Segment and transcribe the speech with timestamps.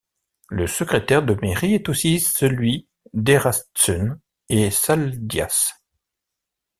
[0.49, 5.73] Le secrétaire de mairie est aussi celui d'Eratsun et Saldias.